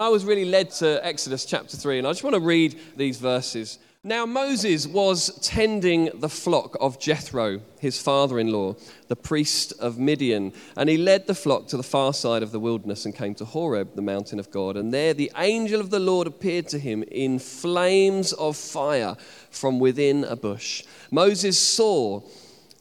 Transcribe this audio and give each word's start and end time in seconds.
I 0.00 0.10
was 0.10 0.24
really 0.24 0.44
led 0.44 0.70
to 0.74 1.04
Exodus 1.04 1.44
chapter 1.44 1.76
3, 1.76 1.98
and 1.98 2.06
I 2.06 2.10
just 2.10 2.22
want 2.22 2.34
to 2.34 2.40
read 2.40 2.78
these 2.96 3.18
verses. 3.18 3.80
Now, 4.04 4.26
Moses 4.26 4.86
was 4.86 5.36
tending 5.42 6.10
the 6.14 6.28
flock 6.28 6.76
of 6.80 7.00
Jethro, 7.00 7.60
his 7.80 8.00
father 8.00 8.38
in 8.38 8.52
law, 8.52 8.76
the 9.08 9.16
priest 9.16 9.72
of 9.80 9.98
Midian, 9.98 10.52
and 10.76 10.88
he 10.88 10.96
led 10.96 11.26
the 11.26 11.34
flock 11.34 11.66
to 11.68 11.76
the 11.76 11.82
far 11.82 12.14
side 12.14 12.44
of 12.44 12.52
the 12.52 12.60
wilderness 12.60 13.06
and 13.06 13.12
came 13.12 13.34
to 13.34 13.44
Horeb, 13.44 13.96
the 13.96 14.02
mountain 14.02 14.38
of 14.38 14.52
God. 14.52 14.76
And 14.76 14.94
there 14.94 15.14
the 15.14 15.32
angel 15.36 15.80
of 15.80 15.90
the 15.90 15.98
Lord 15.98 16.28
appeared 16.28 16.68
to 16.68 16.78
him 16.78 17.02
in 17.10 17.40
flames 17.40 18.32
of 18.34 18.56
fire 18.56 19.16
from 19.50 19.80
within 19.80 20.22
a 20.22 20.36
bush. 20.36 20.84
Moses 21.10 21.58
saw 21.58 22.22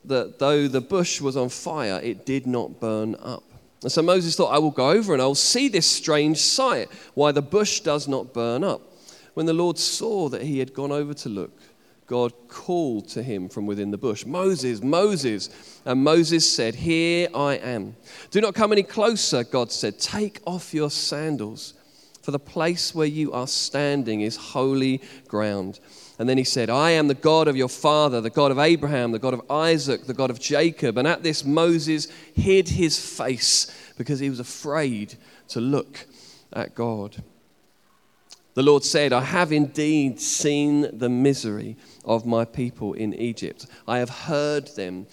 that 0.05 0.37
though 0.37 0.67
the 0.67 0.81
bush 0.81 1.19
was 1.19 1.35
on 1.35 1.49
fire, 1.49 1.99
it 2.03 2.27
did 2.27 2.45
not 2.45 2.79
burn 2.79 3.15
up. 3.15 3.43
And 3.83 3.91
so 3.91 4.01
Moses 4.01 4.35
thought, 4.35 4.53
I 4.53 4.57
will 4.57 4.71
go 4.71 4.89
over 4.89 5.13
and 5.13 5.21
I 5.21 5.25
will 5.25 5.35
see 5.35 5.67
this 5.67 5.85
strange 5.85 6.39
sight, 6.39 6.89
why 7.13 7.31
the 7.31 7.41
bush 7.41 7.81
does 7.81 8.07
not 8.07 8.33
burn 8.33 8.63
up. 8.63 8.81
When 9.33 9.45
the 9.45 9.53
Lord 9.53 9.77
saw 9.77 10.29
that 10.29 10.41
he 10.41 10.59
had 10.59 10.73
gone 10.73 10.91
over 10.91 11.13
to 11.13 11.29
look, 11.29 11.51
God 12.07 12.33
called 12.47 13.09
to 13.09 13.21
him 13.21 13.49
from 13.49 13.65
within 13.65 13.91
the 13.91 13.97
bush, 13.97 14.25
Moses, 14.25 14.81
Moses. 14.81 15.49
And 15.85 16.03
Moses 16.03 16.51
said, 16.51 16.73
Here 16.73 17.27
I 17.35 17.55
am. 17.55 17.95
Do 18.31 18.39
not 18.39 18.55
come 18.55 18.71
any 18.71 18.83
closer, 18.83 19.43
God 19.43 19.71
said. 19.71 19.99
Take 19.99 20.39
off 20.47 20.73
your 20.73 20.89
sandals, 20.89 21.73
for 22.21 22.31
the 22.31 22.39
place 22.39 22.95
where 22.95 23.07
you 23.07 23.33
are 23.33 23.47
standing 23.47 24.21
is 24.21 24.37
holy 24.37 25.01
ground. 25.27 25.79
And 26.19 26.27
then 26.27 26.37
he 26.37 26.43
said, 26.43 26.69
I 26.69 26.91
am 26.91 27.07
the 27.07 27.13
God 27.13 27.47
of 27.47 27.55
your 27.55 27.69
father, 27.69 28.21
the 28.21 28.29
God 28.29 28.51
of 28.51 28.57
Abraham, 28.57 29.11
the 29.11 29.19
God 29.19 29.35
of 29.35 29.51
Isaac, 29.51 30.05
the 30.05 30.13
God 30.13 30.31
of 30.31 30.39
Jacob. 30.39 30.97
And 30.97 31.07
at 31.07 31.21
this, 31.21 31.45
Moses 31.45 32.07
hid 32.33 32.69
his 32.69 32.99
face 32.99 33.71
because 33.97 34.19
he 34.19 34.29
was 34.29 34.39
afraid 34.39 35.15
to 35.49 35.61
look 35.61 36.05
at 36.53 36.73
God. 36.73 37.21
The 38.55 38.63
Lord 38.63 38.83
said, 38.83 39.13
I 39.13 39.21
have 39.21 39.51
indeed 39.51 40.19
seen 40.19 40.87
the 40.91 41.09
misery 41.09 41.77
of 42.03 42.25
my 42.25 42.43
people 42.45 42.93
in 42.93 43.13
Egypt. 43.13 43.67
I 43.87 43.99
have 43.99 44.09
heard 44.09 44.75
them 44.75 45.05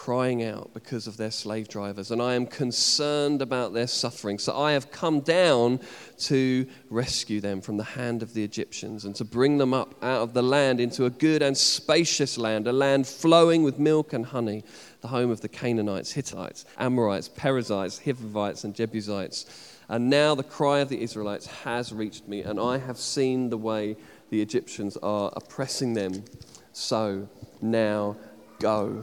crying 0.00 0.42
out 0.42 0.70
because 0.72 1.06
of 1.06 1.18
their 1.18 1.30
slave 1.30 1.68
drivers, 1.68 2.10
and 2.10 2.22
I 2.22 2.32
am 2.32 2.46
concerned 2.46 3.42
about 3.42 3.74
their 3.74 3.86
suffering. 3.86 4.38
So 4.38 4.58
I 4.58 4.72
have 4.72 4.90
come 4.90 5.20
down 5.20 5.78
to 6.20 6.66
rescue 6.88 7.42
them 7.42 7.60
from 7.60 7.76
the 7.76 7.84
hand 7.84 8.22
of 8.22 8.32
the 8.32 8.42
Egyptians 8.42 9.04
and 9.04 9.14
to 9.16 9.26
bring 9.26 9.58
them 9.58 9.74
up 9.74 9.94
out 10.02 10.22
of 10.22 10.32
the 10.32 10.42
land 10.42 10.80
into 10.80 11.04
a 11.04 11.10
good 11.10 11.42
and 11.42 11.54
spacious 11.54 12.38
land, 12.38 12.66
a 12.66 12.72
land 12.72 13.06
flowing 13.06 13.62
with 13.62 13.78
milk 13.78 14.14
and 14.14 14.24
honey, 14.24 14.64
the 15.02 15.08
home 15.08 15.30
of 15.30 15.42
the 15.42 15.50
Canaanites, 15.50 16.12
Hittites, 16.12 16.64
Amorites, 16.78 17.28
Perizzites, 17.28 17.98
Hivites, 18.02 18.64
and 18.64 18.74
Jebusites. 18.74 19.76
And 19.90 20.08
now 20.08 20.34
the 20.34 20.42
cry 20.42 20.78
of 20.78 20.88
the 20.88 21.02
Israelites 21.02 21.46
has 21.46 21.92
reached 21.92 22.26
me, 22.26 22.40
and 22.40 22.58
I 22.58 22.78
have 22.78 22.96
seen 22.96 23.50
the 23.50 23.58
way 23.58 23.98
the 24.30 24.40
Egyptians 24.40 24.96
are 25.02 25.30
oppressing 25.36 25.92
them. 25.92 26.24
So 26.72 27.28
now 27.60 28.16
go. 28.60 29.02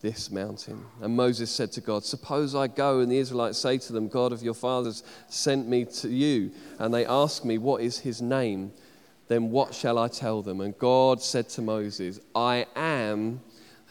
this 0.00 0.30
mountain. 0.30 0.84
And 1.00 1.16
Moses 1.16 1.50
said 1.50 1.72
to 1.72 1.80
God, 1.80 2.04
Suppose 2.04 2.54
I 2.54 2.66
go 2.66 3.00
and 3.00 3.10
the 3.10 3.18
Israelites 3.18 3.58
say 3.58 3.78
to 3.78 3.92
them, 3.92 4.08
God 4.08 4.32
of 4.32 4.42
your 4.42 4.54
fathers 4.54 5.02
sent 5.28 5.68
me 5.68 5.84
to 5.84 6.08
you, 6.08 6.52
and 6.78 6.92
they 6.92 7.04
ask 7.06 7.44
me, 7.44 7.58
What 7.58 7.82
is 7.82 7.98
his 7.98 8.22
name? 8.22 8.72
Then 9.28 9.50
what 9.50 9.74
shall 9.74 9.96
I 9.96 10.08
tell 10.08 10.42
them? 10.42 10.60
And 10.60 10.76
God 10.76 11.22
said 11.22 11.48
to 11.50 11.62
Moses, 11.62 12.18
I 12.34 12.66
am 12.74 13.40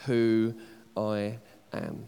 who 0.06 0.53
I 0.97 1.39
am. 1.72 2.06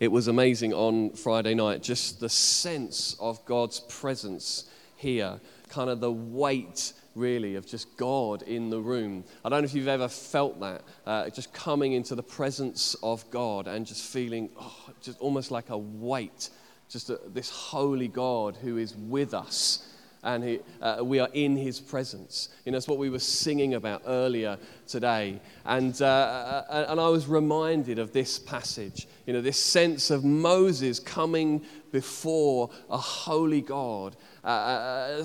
It 0.00 0.10
was 0.10 0.26
amazing 0.26 0.74
on 0.74 1.10
Friday 1.10 1.54
night, 1.54 1.80
just 1.80 2.18
the 2.18 2.28
sense 2.28 3.16
of 3.20 3.44
God's 3.44 3.78
presence 3.78 4.64
here, 4.96 5.38
kind 5.72 5.90
of 5.90 6.00
the 6.00 6.12
weight 6.12 6.92
really, 7.14 7.56
of 7.56 7.66
just 7.66 7.96
God 7.96 8.42
in 8.42 8.70
the 8.70 8.80
room. 8.80 9.24
I 9.44 9.48
don't 9.48 9.62
know 9.62 9.64
if 9.64 9.74
you've 9.74 9.88
ever 9.88 10.08
felt 10.08 10.60
that, 10.60 10.82
uh, 11.06 11.30
just 11.30 11.52
coming 11.52 11.92
into 11.92 12.14
the 12.14 12.22
presence 12.22 12.94
of 13.02 13.28
God 13.30 13.66
and 13.66 13.86
just 13.86 14.04
feeling 14.04 14.50
oh, 14.58 14.90
just 15.02 15.18
almost 15.20 15.50
like 15.50 15.70
a 15.70 15.78
weight, 15.78 16.50
just 16.88 17.10
a, 17.10 17.20
this 17.28 17.50
holy 17.50 18.08
God 18.08 18.56
who 18.56 18.78
is 18.78 18.94
with 18.96 19.34
us. 19.34 19.88
And 20.24 20.44
he, 20.44 20.60
uh, 20.80 21.00
we 21.02 21.18
are 21.18 21.28
in 21.32 21.56
his 21.56 21.80
presence. 21.80 22.48
You 22.64 22.70
know, 22.70 22.76
that's 22.76 22.86
what 22.86 22.98
we 22.98 23.10
were 23.10 23.18
singing 23.18 23.74
about 23.74 24.02
earlier 24.06 24.56
today. 24.86 25.40
And, 25.64 26.00
uh, 26.00 26.06
uh 26.06 26.86
and 26.88 27.00
I 27.00 27.08
was 27.08 27.26
reminded 27.26 27.98
of 27.98 28.12
this 28.12 28.38
passage, 28.38 29.08
you 29.32 29.38
know, 29.38 29.42
this 29.42 29.58
sense 29.58 30.10
of 30.10 30.26
Moses 30.26 31.00
coming 31.00 31.64
before 31.90 32.68
a 32.90 32.98
holy 32.98 33.62
God 33.62 34.14
uh, 34.44 34.46
uh, 34.46 35.24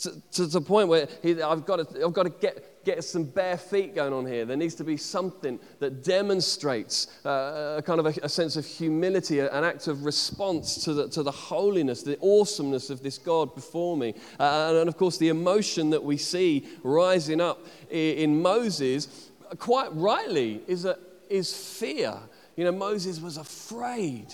to, 0.00 0.22
to, 0.32 0.46
the 0.46 0.62
point 0.62 0.88
where 0.88 1.06
he, 1.20 1.42
I've 1.42 1.66
got 1.66 1.86
to, 1.86 2.06
I've 2.06 2.14
got 2.14 2.22
to 2.22 2.30
get, 2.30 2.82
get 2.86 3.04
some 3.04 3.24
bare 3.24 3.58
feet 3.58 3.94
going 3.94 4.14
on 4.14 4.24
here. 4.24 4.46
There 4.46 4.56
needs 4.56 4.74
to 4.76 4.84
be 4.84 4.96
something 4.96 5.60
that 5.78 6.02
demonstrates 6.02 7.08
uh, 7.26 7.74
a 7.76 7.82
kind 7.84 8.00
of 8.00 8.06
a, 8.06 8.14
a, 8.22 8.30
sense 8.30 8.56
of 8.56 8.64
humility, 8.64 9.40
an 9.40 9.62
act 9.62 9.88
of 9.88 10.06
response 10.06 10.82
to 10.84 10.94
the, 10.94 11.08
to 11.10 11.22
the 11.22 11.30
holiness, 11.30 12.02
the 12.02 12.18
awesomeness 12.22 12.88
of 12.88 13.02
this 13.02 13.18
God 13.18 13.54
before 13.54 13.94
me. 13.94 14.14
Uh, 14.40 14.68
and, 14.70 14.78
and, 14.78 14.88
of 14.88 14.96
course, 14.96 15.18
the 15.18 15.28
emotion 15.28 15.90
that 15.90 16.02
we 16.02 16.16
see 16.16 16.66
rising 16.82 17.42
up 17.42 17.66
in, 17.90 18.16
in 18.16 18.40
Moses, 18.40 19.30
quite 19.58 19.94
rightly, 19.94 20.62
is, 20.66 20.86
a, 20.86 20.96
is 21.28 21.54
fear. 21.54 22.18
You 22.56 22.64
know, 22.64 22.72
Moses 22.72 23.20
was 23.20 23.36
afraid. 23.36 24.26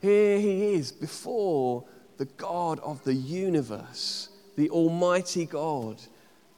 Here 0.00 0.38
he 0.38 0.74
is 0.74 0.92
before 0.92 1.84
the 2.16 2.24
God 2.24 2.80
of 2.80 3.02
the 3.04 3.14
universe, 3.14 4.28
the 4.56 4.70
Almighty 4.70 5.46
God, 5.46 6.00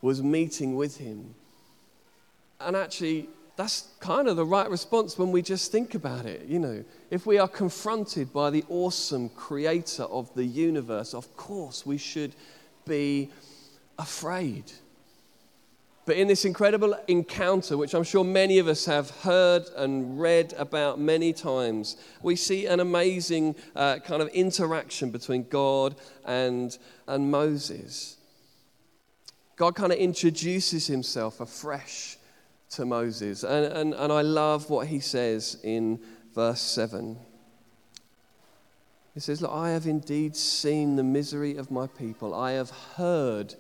was 0.03 0.23
meeting 0.23 0.77
with 0.77 0.97
him. 0.97 1.35
And 2.61 2.77
actually, 2.77 3.29
that's 3.57 3.89
kind 4.01 4.29
of 4.29 4.37
the 4.37 4.45
right 4.45 4.69
response 4.69 5.19
when 5.19 5.33
we 5.33 5.43
just 5.43 5.73
think 5.73 5.95
about 5.95 6.27
it. 6.27 6.47
You 6.47 6.59
know, 6.59 6.85
if 7.11 7.27
we 7.27 7.39
are 7.39 7.49
confronted 7.49 8.33
by 8.33 8.51
the 8.51 8.65
awesome 8.69 9.31
creator 9.31 10.05
of 10.05 10.33
the 10.35 10.45
universe, 10.45 11.15
of 11.15 11.37
course 11.37 11.87
we 11.87 11.97
should 11.99 12.35
be 12.87 13.31
afraid. 13.99 14.65
But 16.07 16.17
in 16.17 16.29
this 16.29 16.45
incredible 16.45 16.97
encounter, 17.09 17.77
which 17.77 17.93
I'm 17.93 18.05
sure 18.05 18.23
many 18.23 18.61
of 18.61 18.69
us 18.69 18.85
have 18.85 19.11
heard 19.11 19.65
and 19.77 20.21
read 20.21 20.55
about 20.57 21.01
many 21.01 21.33
times, 21.33 21.97
we 22.23 22.37
see 22.37 22.67
an 22.67 22.79
amazing 22.79 23.57
uh, 23.75 23.99
kind 23.99 24.23
of 24.23 24.29
interaction 24.29 25.11
between 25.11 25.49
God 25.49 25.97
and, 26.25 26.79
and 27.09 27.29
Moses. 27.29 28.19
God 29.57 29.75
kind 29.75 29.91
of 29.91 29.99
introduces 29.99 30.87
himself 30.87 31.41
afresh 31.41 32.19
to 32.71 32.85
Moses. 32.85 33.43
And, 33.43 33.67
and, 33.67 33.95
and 33.95 34.13
I 34.13 34.23
love 34.23 34.71
what 34.71 34.87
he 34.87 35.01
says 35.01 35.59
in 35.65 35.99
verse 36.33 36.61
7. 36.61 37.19
He 39.13 39.19
says, 39.19 39.43
Look, 39.43 39.51
I 39.51 39.71
have 39.71 39.89
indeed 39.89 40.37
seen 40.37 40.95
the 40.95 41.03
misery 41.03 41.57
of 41.57 41.73
my 41.73 41.89
people, 41.89 42.33
I 42.33 42.53
have 42.53 42.71
heard 42.71 43.57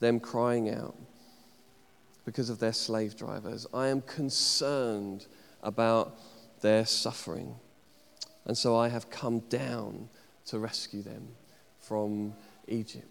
them 0.00 0.20
crying 0.20 0.70
out 0.70 0.94
because 2.24 2.50
of 2.50 2.58
their 2.58 2.72
slave 2.72 3.16
drivers. 3.16 3.66
I 3.74 3.88
am 3.88 4.02
concerned 4.02 5.26
about 5.62 6.18
their 6.60 6.86
suffering. 6.86 7.56
And 8.44 8.56
so 8.56 8.76
I 8.76 8.88
have 8.88 9.10
come 9.10 9.40
down 9.40 10.08
to 10.46 10.58
rescue 10.58 11.02
them 11.02 11.28
from 11.78 12.34
Egypt. 12.68 13.06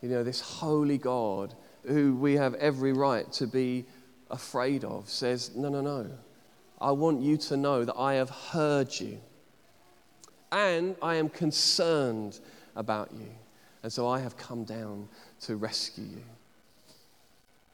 You 0.00 0.08
know, 0.08 0.24
this 0.24 0.40
holy 0.40 0.98
God 0.98 1.54
who 1.86 2.14
we 2.16 2.34
have 2.34 2.54
every 2.54 2.92
right 2.92 3.30
to 3.32 3.46
be 3.46 3.84
afraid 4.30 4.84
of 4.84 5.08
says, 5.08 5.52
No, 5.54 5.68
no, 5.68 5.80
no. 5.80 6.10
I 6.80 6.90
want 6.90 7.22
you 7.22 7.36
to 7.36 7.56
know 7.56 7.84
that 7.84 7.96
I 7.96 8.14
have 8.14 8.30
heard 8.30 8.98
you 8.98 9.20
and 10.50 10.96
I 11.00 11.14
am 11.14 11.28
concerned 11.28 12.40
about 12.76 13.10
you. 13.12 13.28
And 13.82 13.92
so 13.92 14.06
I 14.06 14.20
have 14.20 14.36
come 14.36 14.64
down 14.64 15.08
to 15.42 15.56
rescue 15.56 16.04
you. 16.04 16.24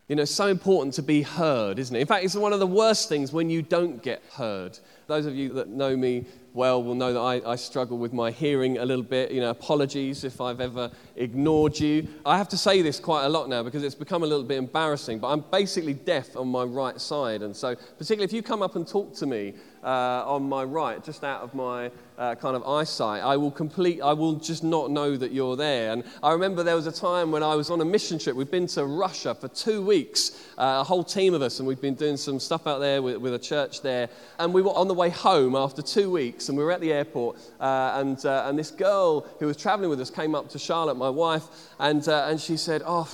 You 0.09 0.17
know, 0.17 0.25
so 0.25 0.47
important 0.47 0.95
to 0.95 1.03
be 1.03 1.21
heard, 1.21 1.79
isn't 1.79 1.95
it? 1.95 2.01
In 2.01 2.07
fact, 2.07 2.25
it's 2.25 2.35
one 2.35 2.55
of 2.55 2.61
the 2.61 2.67
worst 2.67 3.11
things 3.11 3.31
when 3.31 3.51
you 3.51 3.61
don't 3.61 4.03
get 4.03 4.23
heard. 4.33 4.79
Those 5.07 5.27
of 5.27 5.35
you 5.37 5.51
that 5.51 5.69
know 5.69 5.95
me 5.97 6.25
well 6.55 6.83
will 6.83 6.95
know 6.95 7.13
that 7.13 7.21
I, 7.21 7.53
I, 7.53 7.57
struggle 7.57 7.99
with 7.99 8.13
my 8.13 8.31
hearing 8.31 8.79
a 8.79 8.85
little 8.85 9.05
bit. 9.05 9.31
You 9.31 9.41
know, 9.41 9.51
apologies 9.51 10.25
if 10.25 10.41
I've 10.41 10.61
ever 10.61 10.91
ignored 11.17 11.79
you. 11.79 12.09
I 12.25 12.37
have 12.39 12.49
to 12.49 12.57
say 12.57 12.83
this 12.83 12.99
quite 12.99 13.25
a 13.25 13.29
lot 13.29 13.49
now 13.49 13.63
because 13.63 13.83
it's 13.83 13.95
become 13.95 14.23
a 14.23 14.27
little 14.27 14.45
bit 14.45 14.59
embarrassing, 14.59 15.19
but 15.19 15.29
I'm 15.29 15.45
basically 15.51 15.95
deaf 15.95 16.37
on 16.37 16.49
my 16.49 16.65
right 16.65 17.01
side. 17.01 17.43
And 17.43 17.55
so, 17.55 17.75
particularly 17.75 18.25
if 18.25 18.33
you 18.33 18.43
come 18.43 18.63
up 18.63 18.77
and 18.77 18.87
talk 18.87 19.15
to 19.17 19.27
me 19.27 19.55
uh, 19.83 20.25
on 20.27 20.49
my 20.49 20.65
right, 20.65 21.03
just 21.05 21.25
out 21.25 21.43
of 21.43 21.55
my 21.55 21.91
uh, 22.19 22.35
kind 22.35 22.57
of 22.57 22.67
eyesight, 22.67 23.23
I 23.23 23.37
will 23.37 23.51
complete, 23.51 24.01
I 24.03 24.13
will 24.13 24.35
just 24.35 24.65
not 24.65 24.91
know 24.91 25.17
that 25.17 25.33
you're 25.33 25.57
there. 25.57 25.93
And 25.93 26.05
I 26.23 26.33
remember 26.33 26.63
there 26.63 26.75
was 26.77 26.87
a 26.87 26.93
time 26.93 27.31
when 27.31 27.43
I 27.43 27.55
was 27.55 27.71
on 27.71 27.81
a 27.81 27.85
mission 27.85 28.19
trip. 28.19 28.35
We'd 28.35 28.51
been 28.51 28.67
to 28.69 28.85
Russia 28.85 29.35
for 29.35 29.49
two 29.49 29.85
weeks, 29.85 30.33
uh, 30.59 30.79
a 30.81 30.85
whole 30.85 31.05
team 31.05 31.35
of 31.35 31.43
us, 31.43 31.61
and 31.61 31.69
we'd 31.69 31.81
been 31.81 31.95
doing 31.95 32.17
some 32.17 32.41
stuff 32.41 32.67
out 32.67 32.79
there 32.79 33.03
with, 33.03 33.19
with, 33.19 33.35
a 33.35 33.39
church 33.39 33.83
there. 33.83 34.09
And 34.39 34.53
we 34.53 34.63
were 34.63 34.73
on 34.73 34.89
the 34.89 34.95
way 34.95 35.11
home 35.11 35.55
after 35.55 35.81
two 35.81 36.11
weeks, 36.11 36.38
and 36.47 36.57
we 36.57 36.63
were 36.63 36.71
at 36.71 36.81
the 36.81 36.93
airport, 36.93 37.39
uh, 37.59 37.95
and, 37.97 38.25
uh, 38.25 38.45
and 38.47 38.59
this 38.59 38.71
girl 38.71 39.27
who 39.41 39.47
was 39.47 39.57
traveling 39.57 39.91
with 39.91 40.01
us 40.01 40.11
came 40.11 40.35
up 40.35 40.49
to 40.51 40.59
Charlotte, 40.59 40.97
my 40.97 41.11
wife, 41.11 41.45
and, 41.81 42.07
uh, 42.07 42.27
and 42.29 42.39
she 42.39 42.57
said, 42.57 42.83
Oh, 42.85 43.11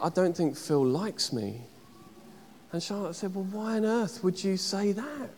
I 0.00 0.08
don't 0.08 0.36
think 0.36 0.56
Phil 0.56 0.84
likes 0.84 1.32
me. 1.32 1.62
And 2.72 2.82
Charlotte 2.82 3.14
said, 3.14 3.34
Well, 3.34 3.44
why 3.44 3.76
on 3.76 3.84
earth 3.84 4.24
would 4.24 4.42
you 4.42 4.56
say 4.56 4.92
that? 4.92 5.30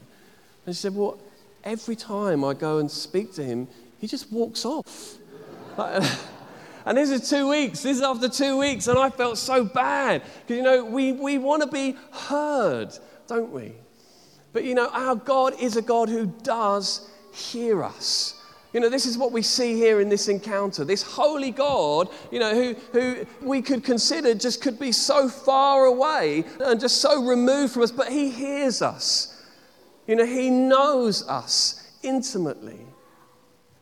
And 0.66 0.74
she 0.74 0.80
said, 0.80 0.94
Well, 0.94 1.18
every 1.64 1.96
time 1.96 2.44
I 2.44 2.54
go 2.54 2.78
and 2.78 2.90
speak 2.90 3.34
to 3.34 3.44
him, 3.44 3.68
he 3.98 4.06
just 4.06 4.32
walks 4.32 4.64
off. 4.64 5.16
and 5.78 6.96
this 6.96 7.10
is 7.10 7.28
two 7.28 7.48
weeks. 7.48 7.82
This 7.82 7.98
is 7.98 8.02
after 8.02 8.28
two 8.28 8.58
weeks, 8.58 8.86
and 8.86 8.98
I 8.98 9.10
felt 9.10 9.38
so 9.38 9.64
bad. 9.64 10.22
Because, 10.42 10.56
you 10.56 10.62
know, 10.62 10.84
we, 10.84 11.12
we 11.12 11.38
want 11.38 11.62
to 11.62 11.68
be 11.68 11.96
heard, 12.12 12.90
don't 13.26 13.52
we? 13.52 13.72
But, 14.52 14.64
you 14.64 14.74
know, 14.74 14.88
our 14.88 15.16
God 15.16 15.60
is 15.60 15.76
a 15.76 15.82
God 15.82 16.08
who 16.08 16.26
does 16.42 17.10
hear 17.36 17.82
us. 17.82 18.34
You 18.72 18.80
know, 18.80 18.88
this 18.88 19.06
is 19.06 19.16
what 19.16 19.32
we 19.32 19.42
see 19.42 19.74
here 19.74 20.00
in 20.00 20.08
this 20.08 20.28
encounter. 20.28 20.84
This 20.84 21.02
holy 21.02 21.50
God, 21.50 22.08
you 22.30 22.38
know, 22.38 22.54
who, 22.54 22.74
who 22.92 23.26
we 23.40 23.62
could 23.62 23.84
consider 23.84 24.34
just 24.34 24.60
could 24.60 24.78
be 24.78 24.92
so 24.92 25.28
far 25.28 25.84
away 25.84 26.44
and 26.60 26.78
just 26.78 27.00
so 27.00 27.24
removed 27.24 27.72
from 27.72 27.82
us, 27.82 27.90
but 27.90 28.08
He 28.08 28.30
hears 28.30 28.82
us. 28.82 29.42
You 30.06 30.16
know, 30.16 30.26
He 30.26 30.50
knows 30.50 31.26
us 31.26 31.90
intimately. 32.02 32.80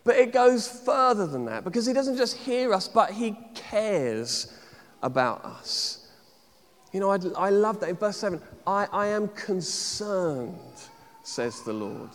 But 0.04 0.16
it 0.16 0.32
goes 0.32 0.68
further 0.68 1.26
than 1.26 1.46
that 1.46 1.64
because 1.64 1.86
He 1.86 1.92
doesn't 1.92 2.16
just 2.16 2.36
hear 2.36 2.72
us, 2.72 2.86
but 2.86 3.10
He 3.10 3.36
cares 3.54 4.52
about 5.02 5.44
us. 5.44 6.06
You 6.92 7.00
know, 7.00 7.10
I, 7.10 7.18
I 7.36 7.50
love 7.50 7.80
that 7.80 7.88
in 7.88 7.96
verse 7.96 8.18
7 8.18 8.40
I, 8.66 8.86
I 8.92 9.06
am 9.08 9.28
concerned, 9.28 10.54
says 11.24 11.62
the 11.62 11.72
Lord. 11.72 12.10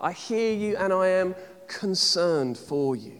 I 0.00 0.12
hear 0.12 0.52
you 0.54 0.76
and 0.76 0.92
I 0.92 1.08
am 1.08 1.34
concerned 1.66 2.56
for 2.56 2.96
you. 2.96 3.18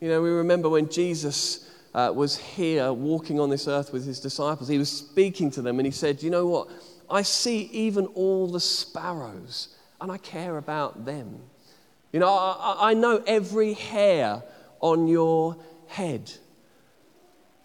You 0.00 0.08
know, 0.08 0.22
we 0.22 0.30
remember 0.30 0.68
when 0.68 0.88
Jesus 0.88 1.68
uh, 1.92 2.12
was 2.14 2.36
here 2.36 2.92
walking 2.92 3.40
on 3.40 3.50
this 3.50 3.66
earth 3.66 3.92
with 3.92 4.06
his 4.06 4.20
disciples, 4.20 4.68
he 4.68 4.78
was 4.78 4.90
speaking 4.90 5.50
to 5.52 5.62
them 5.62 5.78
and 5.78 5.86
he 5.86 5.90
said, 5.90 6.22
You 6.22 6.30
know 6.30 6.46
what? 6.46 6.68
I 7.10 7.22
see 7.22 7.62
even 7.72 8.06
all 8.06 8.46
the 8.46 8.60
sparrows, 8.60 9.74
and 10.00 10.12
I 10.12 10.18
care 10.18 10.58
about 10.58 11.04
them. 11.04 11.40
You 12.12 12.20
know, 12.20 12.28
I, 12.28 12.90
I 12.90 12.94
know 12.94 13.22
every 13.26 13.72
hair 13.72 14.42
on 14.80 15.08
your 15.08 15.56
head. 15.86 16.30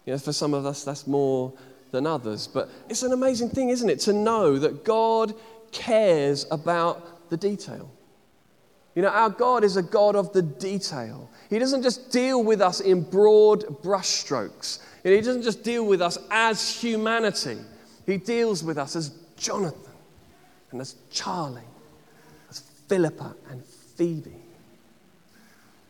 You 0.06 0.14
know, 0.14 0.18
for 0.18 0.32
some 0.32 0.54
of 0.54 0.66
us, 0.66 0.84
that's 0.84 1.06
more 1.06 1.52
than 1.92 2.06
others. 2.06 2.46
But 2.46 2.70
it's 2.88 3.02
an 3.02 3.12
amazing 3.12 3.50
thing, 3.50 3.68
isn't 3.68 3.88
it, 3.88 4.00
to 4.00 4.12
know 4.12 4.58
that 4.58 4.84
God 4.84 5.34
cares 5.72 6.46
about 6.50 7.30
the 7.30 7.36
detail. 7.36 7.90
You 8.94 9.02
know, 9.02 9.08
our 9.08 9.30
God 9.30 9.64
is 9.64 9.76
a 9.76 9.82
God 9.82 10.14
of 10.14 10.32
the 10.32 10.42
detail. 10.42 11.28
He 11.50 11.58
doesn't 11.58 11.82
just 11.82 12.10
deal 12.12 12.42
with 12.42 12.60
us 12.60 12.80
in 12.80 13.02
broad 13.02 13.64
brushstrokes. 13.82 14.80
You 15.02 15.10
know, 15.10 15.16
he 15.16 15.22
doesn't 15.22 15.42
just 15.42 15.62
deal 15.64 15.84
with 15.84 16.00
us 16.00 16.16
as 16.30 16.80
humanity. 16.80 17.58
He 18.06 18.18
deals 18.18 18.62
with 18.62 18.78
us 18.78 18.96
as 18.96 19.10
Jonathan, 19.36 19.92
and 20.70 20.80
as 20.80 20.96
Charlie, 21.10 21.62
as 22.50 22.60
Philippa 22.88 23.34
and 23.50 23.64
Phoebe. 23.64 24.32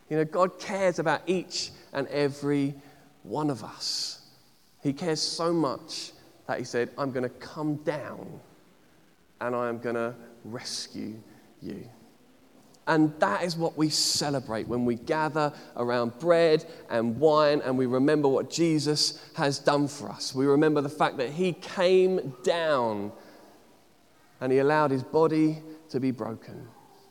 You 0.08 0.18
know, 0.18 0.24
God 0.24 0.58
cares 0.58 0.98
about 0.98 1.22
each 1.26 1.70
and 1.92 2.06
every 2.08 2.74
one 3.22 3.50
of 3.50 3.64
us. 3.64 4.20
He 4.82 4.92
cares 4.92 5.20
so 5.20 5.52
much 5.52 6.12
that 6.46 6.58
He 6.58 6.64
said, 6.64 6.90
I'm 6.98 7.10
going 7.10 7.22
to 7.22 7.28
come 7.28 7.76
down 7.76 8.40
and 9.40 9.54
I 9.54 9.68
am 9.68 9.78
going 9.78 9.94
to 9.94 10.14
rescue 10.44 11.14
you. 11.62 11.88
And 12.86 13.18
that 13.18 13.42
is 13.44 13.56
what 13.56 13.78
we 13.78 13.88
celebrate 13.88 14.68
when 14.68 14.84
we 14.84 14.96
gather 14.96 15.52
around 15.76 16.18
bread 16.18 16.66
and 16.90 17.18
wine 17.18 17.62
and 17.64 17.78
we 17.78 17.86
remember 17.86 18.28
what 18.28 18.50
Jesus 18.50 19.24
has 19.34 19.58
done 19.58 19.88
for 19.88 20.10
us. 20.10 20.34
We 20.34 20.44
remember 20.44 20.82
the 20.82 20.90
fact 20.90 21.16
that 21.16 21.30
He 21.30 21.54
came 21.54 22.34
down 22.42 23.12
and 24.44 24.52
he 24.52 24.58
allowed 24.58 24.90
his 24.90 25.02
body 25.02 25.62
to 25.88 25.98
be 25.98 26.10
broken. 26.10 26.68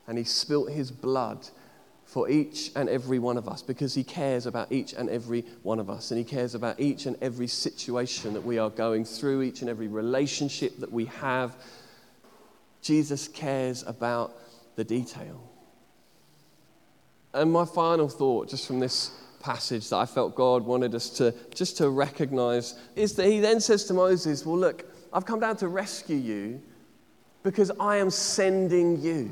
And 0.07 0.19
he 0.19 0.23
spilt 0.23 0.69
his 0.69 0.91
blood 0.91 1.47
for 2.05 2.29
each 2.29 2.71
and 2.75 2.87
every 2.87 3.17
one 3.17 3.37
of 3.37 3.47
us 3.47 3.63
because 3.63 3.95
he 3.95 4.03
cares 4.03 4.45
about 4.45 4.71
each 4.71 4.93
and 4.93 5.09
every 5.09 5.41
one 5.63 5.79
of 5.79 5.89
us. 5.89 6.11
And 6.11 6.17
he 6.19 6.23
cares 6.23 6.53
about 6.53 6.79
each 6.79 7.07
and 7.07 7.17
every 7.21 7.47
situation 7.47 8.33
that 8.33 8.43
we 8.43 8.59
are 8.59 8.69
going 8.69 9.03
through, 9.03 9.41
each 9.41 9.61
and 9.61 9.69
every 9.69 9.87
relationship 9.87 10.77
that 10.77 10.91
we 10.91 11.05
have. 11.05 11.55
Jesus 12.83 13.27
cares 13.27 13.81
about 13.81 14.33
the 14.75 14.83
detail. 14.83 15.52
And 17.33 17.51
my 17.51 17.65
final 17.65 18.07
thought, 18.07 18.49
just 18.49 18.67
from 18.67 18.79
this 18.79 19.11
passage 19.39 19.89
that 19.89 19.97
I 19.97 20.05
felt 20.05 20.35
God 20.35 20.63
wanted 20.63 20.95
us 20.95 21.09
to 21.11 21.33
just 21.53 21.77
to 21.77 21.89
recognize, 21.89 22.75
is 22.95 23.15
that 23.15 23.25
he 23.27 23.39
then 23.39 23.59
says 23.59 23.85
to 23.85 23.93
Moses, 23.93 24.45
Well, 24.45 24.57
look, 24.57 24.85
I've 25.11 25.25
come 25.25 25.39
down 25.39 25.57
to 25.57 25.67
rescue 25.67 26.17
you 26.17 26.61
because 27.43 27.71
I 27.79 27.97
am 27.97 28.09
sending 28.09 29.01
you. 29.01 29.31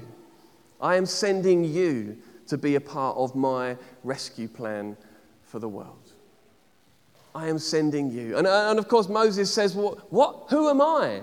I 0.81 0.95
am 0.95 1.05
sending 1.05 1.63
you 1.63 2.17
to 2.47 2.57
be 2.57 2.75
a 2.75 2.81
part 2.81 3.17
of 3.17 3.35
my 3.35 3.77
rescue 4.03 4.47
plan 4.47 4.97
for 5.43 5.59
the 5.59 5.69
world. 5.69 6.11
I 7.33 7.47
am 7.47 7.59
sending 7.59 8.11
you. 8.11 8.35
And, 8.37 8.45
and 8.45 8.77
of 8.77 8.87
course, 8.87 9.07
Moses 9.07 9.53
says, 9.53 9.75
well, 9.75 9.99
What? 10.09 10.45
Who 10.49 10.69
am 10.69 10.81
I? 10.81 11.21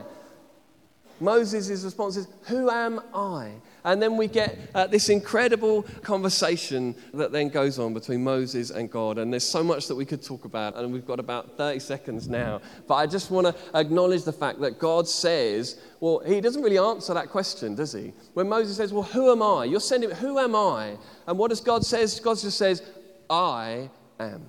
Moses' 1.20 1.84
response 1.84 2.16
is, 2.16 2.28
Who 2.44 2.70
am 2.70 3.00
I? 3.12 3.52
And 3.84 4.02
then 4.02 4.16
we 4.16 4.26
get 4.26 4.58
uh, 4.74 4.86
this 4.86 5.08
incredible 5.08 5.82
conversation 6.02 6.94
that 7.14 7.32
then 7.32 7.48
goes 7.48 7.78
on 7.78 7.94
between 7.94 8.22
Moses 8.22 8.70
and 8.70 8.90
God. 8.90 9.18
And 9.18 9.32
there's 9.32 9.46
so 9.46 9.62
much 9.62 9.86
that 9.88 9.94
we 9.94 10.04
could 10.04 10.22
talk 10.22 10.44
about, 10.44 10.76
and 10.76 10.92
we've 10.92 11.06
got 11.06 11.20
about 11.20 11.56
30 11.56 11.78
seconds 11.78 12.28
now. 12.28 12.60
But 12.86 12.94
I 12.94 13.06
just 13.06 13.30
want 13.30 13.46
to 13.46 13.78
acknowledge 13.78 14.24
the 14.24 14.32
fact 14.32 14.60
that 14.60 14.78
God 14.78 15.08
says, 15.08 15.80
well, 16.00 16.20
he 16.20 16.40
doesn't 16.40 16.62
really 16.62 16.78
answer 16.78 17.14
that 17.14 17.30
question, 17.30 17.74
does 17.74 17.92
he? 17.92 18.12
When 18.34 18.48
Moses 18.48 18.76
says, 18.76 18.92
well, 18.92 19.04
who 19.04 19.30
am 19.30 19.42
I? 19.42 19.64
You're 19.64 19.80
sending, 19.80 20.10
who 20.10 20.38
am 20.38 20.54
I? 20.54 20.96
And 21.26 21.38
what 21.38 21.48
does 21.48 21.60
God 21.60 21.84
says? 21.84 22.18
God 22.20 22.38
just 22.38 22.58
says, 22.58 22.82
I 23.30 23.90
am. 24.18 24.46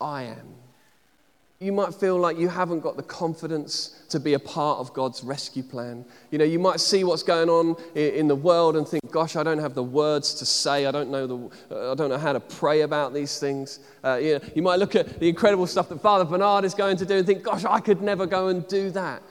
I 0.00 0.24
am. 0.24 0.61
You 1.62 1.70
might 1.70 1.94
feel 1.94 2.18
like 2.18 2.38
you 2.38 2.48
haven't 2.48 2.80
got 2.80 2.96
the 2.96 3.04
confidence 3.04 4.02
to 4.08 4.18
be 4.18 4.34
a 4.34 4.38
part 4.38 4.80
of 4.80 4.92
God's 4.92 5.22
rescue 5.22 5.62
plan. 5.62 6.04
You 6.32 6.38
know, 6.38 6.44
you 6.44 6.58
might 6.58 6.80
see 6.80 7.04
what's 7.04 7.22
going 7.22 7.48
on 7.48 7.76
in 7.94 8.26
the 8.26 8.34
world 8.34 8.74
and 8.76 8.86
think, 8.86 9.08
gosh, 9.12 9.36
I 9.36 9.44
don't 9.44 9.60
have 9.60 9.74
the 9.74 9.82
words 9.82 10.34
to 10.34 10.44
say. 10.44 10.86
I 10.86 10.90
don't 10.90 11.10
know, 11.10 11.26
the, 11.26 11.36
uh, 11.70 11.92
I 11.92 11.94
don't 11.94 12.10
know 12.10 12.18
how 12.18 12.32
to 12.32 12.40
pray 12.40 12.80
about 12.80 13.14
these 13.14 13.38
things. 13.38 13.78
Uh, 14.02 14.18
you, 14.20 14.34
know, 14.34 14.40
you 14.56 14.62
might 14.62 14.80
look 14.80 14.96
at 14.96 15.20
the 15.20 15.28
incredible 15.28 15.68
stuff 15.68 15.88
that 15.90 16.02
Father 16.02 16.24
Bernard 16.24 16.64
is 16.64 16.74
going 16.74 16.96
to 16.96 17.06
do 17.06 17.18
and 17.18 17.26
think, 17.26 17.44
gosh, 17.44 17.64
I 17.64 17.78
could 17.78 18.02
never 18.02 18.26
go 18.26 18.48
and 18.48 18.66
do 18.66 18.90
that. 18.90 19.22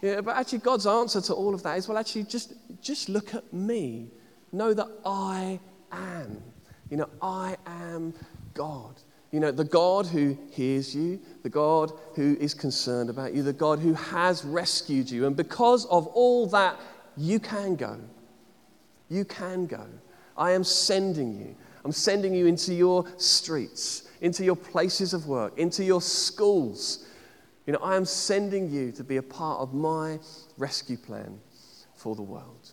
Yeah, 0.00 0.22
but 0.22 0.36
actually, 0.36 0.60
God's 0.60 0.86
answer 0.86 1.20
to 1.20 1.34
all 1.34 1.54
of 1.54 1.62
that 1.64 1.76
is, 1.76 1.86
well, 1.86 1.98
actually, 1.98 2.24
just, 2.24 2.54
just 2.80 3.10
look 3.10 3.34
at 3.34 3.52
me. 3.52 4.08
Know 4.52 4.72
that 4.72 4.88
I 5.04 5.60
am. 5.92 6.42
You 6.88 6.96
know, 6.96 7.10
I 7.20 7.56
am 7.66 8.14
God. 8.54 8.94
You 9.30 9.38
know, 9.38 9.52
the 9.52 9.64
God 9.64 10.06
who 10.06 10.36
hears 10.50 10.94
you, 10.94 11.20
the 11.42 11.50
God 11.50 11.92
who 12.14 12.36
is 12.40 12.52
concerned 12.52 13.10
about 13.10 13.32
you, 13.32 13.42
the 13.42 13.52
God 13.52 13.78
who 13.78 13.94
has 13.94 14.44
rescued 14.44 15.08
you. 15.08 15.26
And 15.26 15.36
because 15.36 15.86
of 15.86 16.08
all 16.08 16.48
that, 16.48 16.80
you 17.16 17.38
can 17.38 17.76
go. 17.76 17.98
You 19.08 19.24
can 19.24 19.66
go. 19.66 19.86
I 20.36 20.52
am 20.52 20.64
sending 20.64 21.38
you. 21.38 21.54
I'm 21.84 21.92
sending 21.92 22.34
you 22.34 22.46
into 22.46 22.74
your 22.74 23.04
streets, 23.18 24.08
into 24.20 24.44
your 24.44 24.56
places 24.56 25.14
of 25.14 25.26
work, 25.26 25.56
into 25.58 25.84
your 25.84 26.02
schools. 26.02 27.06
You 27.66 27.74
know, 27.74 27.80
I 27.80 27.96
am 27.96 28.04
sending 28.04 28.70
you 28.70 28.90
to 28.92 29.04
be 29.04 29.18
a 29.18 29.22
part 29.22 29.60
of 29.60 29.74
my 29.74 30.18
rescue 30.58 30.96
plan 30.96 31.38
for 31.94 32.16
the 32.16 32.22
world. 32.22 32.72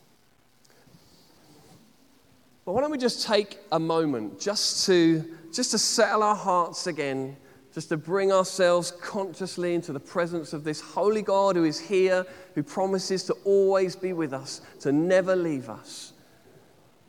But 2.68 2.74
why 2.74 2.82
don't 2.82 2.92
we 2.92 2.98
just 2.98 3.26
take 3.26 3.60
a 3.72 3.80
moment 3.80 4.42
just 4.42 4.86
to 4.88 5.24
just 5.54 5.72
to 5.72 5.78
settle 5.78 6.22
our 6.22 6.36
hearts 6.36 6.86
again, 6.86 7.38
just 7.74 7.88
to 7.88 7.96
bring 7.96 8.34
ourselves 8.34 8.92
consciously 8.92 9.74
into 9.74 9.94
the 9.94 10.02
presence 10.02 10.52
of 10.52 10.66
this 10.66 10.82
holy 10.82 11.22
God 11.22 11.56
who 11.56 11.64
is 11.64 11.80
here, 11.80 12.26
who 12.56 12.64
promises 12.64 13.24
to 13.24 13.34
always 13.46 13.96
be 13.96 14.12
with 14.12 14.34
us, 14.34 14.60
to 14.82 14.92
never 14.92 15.34
leave 15.34 15.70
us. 15.70 16.12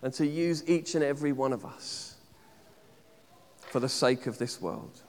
and 0.00 0.14
to 0.14 0.24
use 0.24 0.62
each 0.68 0.94
and 0.94 1.02
every 1.02 1.32
one 1.32 1.52
of 1.52 1.64
us 1.64 2.14
for 3.58 3.80
the 3.80 3.88
sake 3.88 4.28
of 4.28 4.38
this 4.38 4.60
world. 4.60 5.02